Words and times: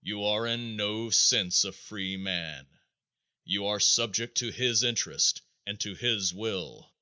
You 0.00 0.22
are 0.22 0.46
in 0.46 0.76
no 0.76 1.10
sense 1.10 1.64
a 1.64 1.72
free 1.72 2.16
man. 2.16 2.68
You 3.44 3.66
are 3.66 3.80
subject 3.80 4.36
to 4.38 4.52
his 4.52 4.84
interest 4.84 5.42
and 5.66 5.80
to 5.80 5.96
his 5.96 6.32
will. 6.32 6.92